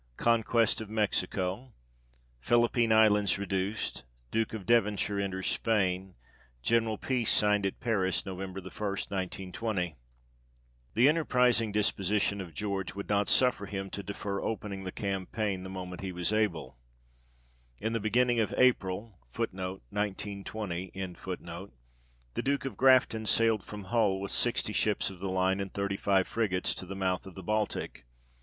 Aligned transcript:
Conquest 0.17 0.81
of 0.81 0.89
Mexico. 0.89 1.73
Philippine 2.39 2.91
Islands 2.91 3.37
reduced. 3.37 4.03
Duke 4.31 4.51
of 4.51 4.65
Devonshire 4.65 5.19
enters 5.19 5.45
Spain. 5.45 6.15
General 6.63 6.97
peace 6.97 7.29
signed 7.31 7.67
at 7.67 7.79
Paris 7.79 8.25
Nov. 8.25 8.39
i, 8.39 8.47
1920. 8.47 9.95
THE 10.95 11.07
enterprising 11.07 11.71
disposition 11.71 12.41
of 12.41 12.51
George, 12.55 12.95
would 12.95 13.09
not 13.09 13.29
suffer 13.29 13.67
him 13.67 13.91
to 13.91 14.01
defer 14.01 14.41
opening 14.41 14.85
the 14.85 14.91
campaign 14.91 15.61
the 15.61 15.69
moment 15.69 16.01
he 16.01 16.11
was 16.11 16.33
able: 16.33 16.79
in 17.77 17.93
the 17.93 17.99
beginning 17.99 18.39
of 18.39 18.51
April, 18.57 19.19
1 19.35 19.49
the 19.53 21.29
Duke 22.43 22.65
of 22.65 22.75
Grafton 22.77 23.25
sailed 23.27 23.63
from 23.63 23.83
Hull 23.83 24.19
with 24.19 24.31
sixty 24.31 24.73
ships 24.73 25.11
of 25.11 25.19
the 25.19 25.29
line, 25.29 25.59
and 25.59 25.71
thirty 25.71 25.95
five 25.97 26.27
frigates, 26.27 26.73
to 26.73 26.87
the 26.87 26.95
mouth 26.95 27.27
of 27.27 27.35
the 27.35 27.43
Baltic. 27.43 28.07